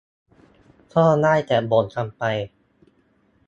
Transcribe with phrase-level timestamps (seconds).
[0.93, 2.23] ก็ได้แต่บ่นกันไป